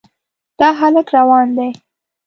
دا 0.59 0.69
هلک 0.79 1.07
روان 1.17 1.47
دی. 1.57 1.69